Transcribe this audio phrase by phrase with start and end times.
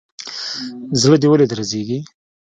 [1.01, 1.99] زړه دي ولي درزيږي.